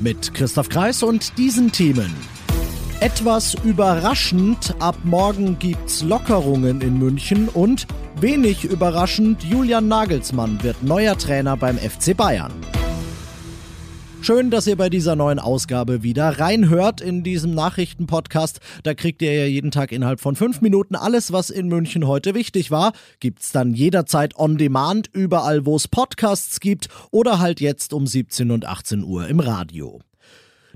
[0.00, 2.14] Mit Christoph Kreis und diesen Themen.
[3.00, 7.86] Etwas überraschend, ab morgen gibt's Lockerungen in München und
[8.18, 12.52] wenig überraschend, Julian Nagelsmann wird neuer Trainer beim FC Bayern.
[14.22, 18.60] Schön, dass ihr bei dieser neuen Ausgabe wieder reinhört in diesem Nachrichtenpodcast.
[18.82, 22.34] Da kriegt ihr ja jeden Tag innerhalb von fünf Minuten alles, was in München heute
[22.34, 22.92] wichtig war.
[23.20, 28.50] Gibt's dann jederzeit on demand, überall wo es Podcasts gibt oder halt jetzt um 17
[28.50, 30.00] und 18 Uhr im Radio.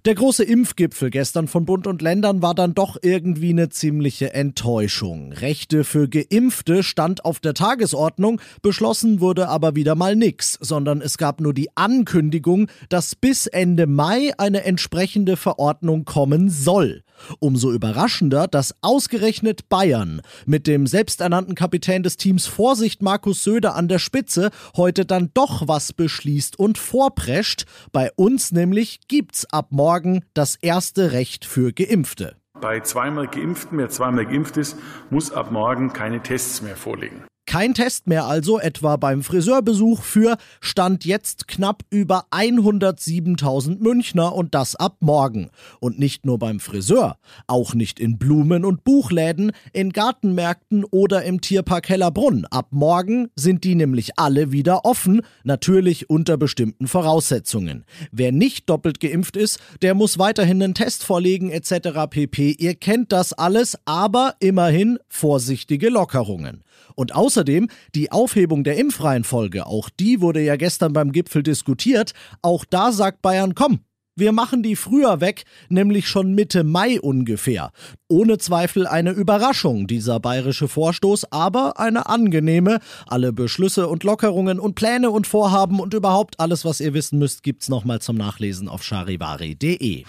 [0.05, 5.33] Der große Impfgipfel gestern von Bund und Ländern war dann doch irgendwie eine ziemliche Enttäuschung.
[5.33, 11.17] Rechte für Geimpfte stand auf der Tagesordnung, beschlossen wurde aber wieder mal nix, sondern es
[11.17, 17.04] gab nur die Ankündigung, dass bis Ende Mai eine entsprechende Verordnung kommen soll.
[17.39, 23.89] Umso überraschender, dass ausgerechnet Bayern mit dem selbsternannten Kapitän des Teams Vorsicht Markus Söder an
[23.89, 27.67] der Spitze heute dann doch was beschließt und vorprescht.
[27.93, 32.37] Bei uns nämlich gibt's ab morgen das erste Recht für Geimpfte.
[32.61, 34.77] Bei zweimal Geimpften, wer zweimal geimpft ist,
[35.11, 37.25] muss ab morgen keine Tests mehr vorlegen.
[37.55, 44.57] Kein Test mehr also, etwa beim Friseurbesuch für Stand jetzt knapp über 107.000 Münchner und
[44.57, 45.51] das ab morgen.
[45.79, 47.17] Und nicht nur beim Friseur,
[47.47, 52.45] auch nicht in Blumen- und Buchläden, in Gartenmärkten oder im Tierpark Hellerbrunn.
[52.47, 57.85] Ab morgen sind die nämlich alle wieder offen, natürlich unter bestimmten Voraussetzungen.
[58.11, 62.11] Wer nicht doppelt geimpft ist, der muss weiterhin einen Test vorlegen etc.
[62.11, 62.57] pp.
[62.59, 66.64] Ihr kennt das alles, aber immerhin vorsichtige Lockerungen.
[66.95, 72.13] Und außerdem die Aufhebung der Impfreihenfolge, auch die wurde ja gestern beim Gipfel diskutiert.
[72.43, 73.81] Auch da sagt Bayern, komm,
[74.17, 77.73] wir machen die früher weg, nämlich schon Mitte Mai ungefähr.
[78.09, 82.79] Ohne Zweifel eine Überraschung, dieser bayerische Vorstoß, aber eine angenehme.
[83.09, 87.43] Alle Beschlüsse und Lockerungen und Pläne und Vorhaben und überhaupt alles, was ihr wissen müsst,
[87.43, 90.05] gibt's nochmal zum Nachlesen auf charivari.de.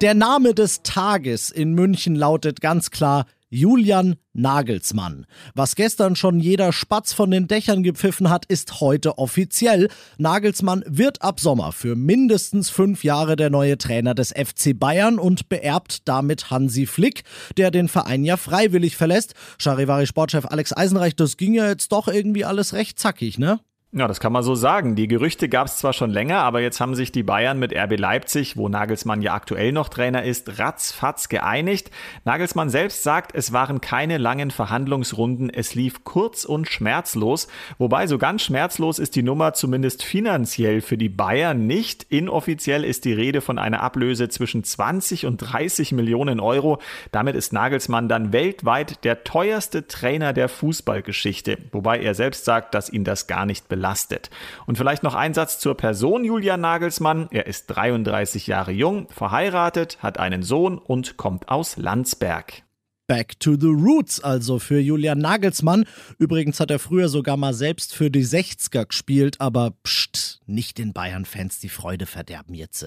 [0.00, 3.26] Der Name des Tages in München lautet ganz klar
[3.56, 5.24] Julian Nagelsmann.
[5.54, 9.88] Was gestern schon jeder Spatz von den Dächern gepfiffen hat, ist heute offiziell.
[10.18, 15.48] Nagelsmann wird ab Sommer für mindestens fünf Jahre der neue Trainer des FC Bayern und
[15.48, 17.24] beerbt damit Hansi Flick,
[17.56, 19.32] der den Verein ja freiwillig verlässt.
[19.58, 23.60] Charivari-Sportchef Alex Eisenreich, das ging ja jetzt doch irgendwie alles recht zackig, ne?
[23.98, 24.94] Ja, das kann man so sagen.
[24.94, 27.98] Die Gerüchte gab es zwar schon länger, aber jetzt haben sich die Bayern mit RB
[27.98, 31.90] Leipzig, wo Nagelsmann ja aktuell noch Trainer ist, ratzfatz geeinigt.
[32.26, 37.48] Nagelsmann selbst sagt, es waren keine langen Verhandlungsrunden, es lief kurz und schmerzlos.
[37.78, 42.02] Wobei so ganz schmerzlos ist die Nummer zumindest finanziell für die Bayern nicht.
[42.10, 46.82] Inoffiziell ist die Rede von einer Ablöse zwischen 20 und 30 Millionen Euro.
[47.12, 51.56] Damit ist Nagelsmann dann weltweit der teuerste Trainer der Fußballgeschichte.
[51.72, 54.30] Wobei er selbst sagt, dass ihn das gar nicht belastet belastet.
[54.66, 57.28] Und vielleicht noch ein Satz zur Person Julian Nagelsmann.
[57.30, 62.62] Er ist 33 Jahre jung, verheiratet, hat einen Sohn und kommt aus Landsberg.
[63.06, 65.84] Back to the Roots, also für Julian Nagelsmann.
[66.18, 70.92] Übrigens hat er früher sogar mal selbst für die 60er gespielt, aber pst, nicht den
[70.92, 72.84] Bayern-Fans die Freude verderben jetzt.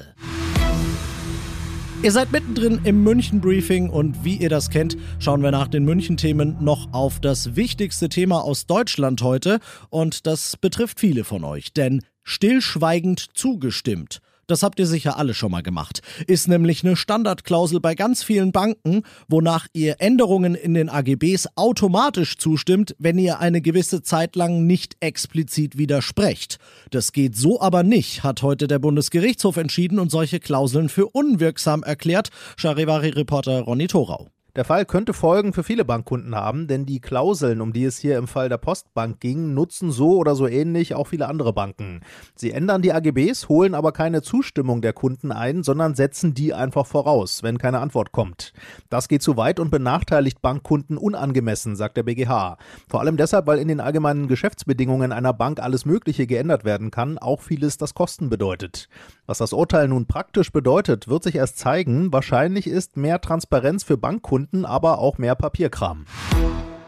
[2.02, 6.56] Ihr seid mittendrin im München-Briefing und wie ihr das kennt, schauen wir nach den München-Themen
[6.62, 12.02] noch auf das wichtigste Thema aus Deutschland heute und das betrifft viele von euch, denn
[12.24, 14.22] stillschweigend zugestimmt.
[14.50, 16.02] Das habt ihr sicher alle schon mal gemacht.
[16.26, 22.36] Ist nämlich eine Standardklausel bei ganz vielen Banken, wonach ihr Änderungen in den AGBs automatisch
[22.38, 26.58] zustimmt, wenn ihr eine gewisse Zeit lang nicht explizit widersprecht.
[26.90, 31.84] Das geht so aber nicht, hat heute der Bundesgerichtshof entschieden und solche Klauseln für unwirksam
[31.84, 32.30] erklärt.
[32.58, 34.30] Charivari-Reporter Ronny Thorau.
[34.60, 38.18] Der Fall könnte Folgen für viele Bankkunden haben, denn die Klauseln, um die es hier
[38.18, 42.02] im Fall der Postbank ging, nutzen so oder so ähnlich auch viele andere Banken.
[42.36, 46.86] Sie ändern die AGBs, holen aber keine Zustimmung der Kunden ein, sondern setzen die einfach
[46.86, 48.52] voraus, wenn keine Antwort kommt.
[48.90, 52.58] Das geht zu weit und benachteiligt Bankkunden unangemessen, sagt der BGH.
[52.90, 57.18] Vor allem deshalb, weil in den allgemeinen Geschäftsbedingungen einer Bank alles Mögliche geändert werden kann,
[57.18, 58.90] auch vieles, das Kosten bedeutet.
[59.26, 62.12] Was das Urteil nun praktisch bedeutet, wird sich erst zeigen.
[62.12, 66.06] Wahrscheinlich ist mehr Transparenz für Bankkunden, aber auch mehr Papierkram.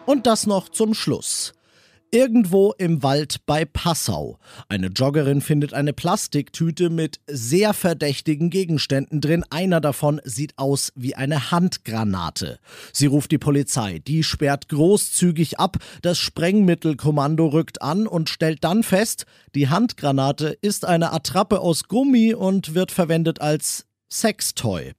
[0.05, 1.53] Und das noch zum Schluss.
[2.13, 4.37] Irgendwo im Wald bei Passau.
[4.67, 9.45] Eine Joggerin findet eine Plastiktüte mit sehr verdächtigen Gegenständen drin.
[9.49, 12.59] Einer davon sieht aus wie eine Handgranate.
[12.91, 13.99] Sie ruft die Polizei.
[13.99, 15.77] Die sperrt großzügig ab.
[16.01, 19.25] Das Sprengmittelkommando rückt an und stellt dann fest,
[19.55, 24.91] die Handgranate ist eine Attrappe aus Gummi und wird verwendet als Sextoy.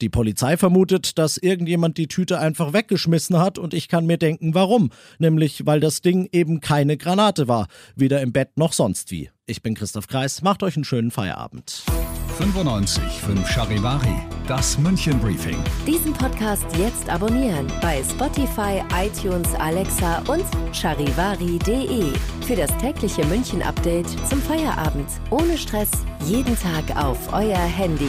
[0.00, 4.54] Die Polizei vermutet, dass irgendjemand die Tüte einfach weggeschmissen hat und ich kann mir denken,
[4.54, 4.90] warum.
[5.18, 7.66] Nämlich, weil das Ding eben keine Granate war.
[7.96, 9.30] Weder im Bett noch sonst wie.
[9.46, 11.82] Ich bin Christoph Kreis, macht euch einen schönen Feierabend.
[12.38, 14.16] 95 5 Charivari,
[14.48, 15.58] das München Briefing.
[15.86, 22.12] Diesen Podcast jetzt abonnieren bei Spotify, iTunes, Alexa und charivari.de.
[22.46, 25.08] Für das tägliche München Update zum Feierabend.
[25.30, 25.90] Ohne Stress,
[26.26, 28.08] jeden Tag auf euer Handy.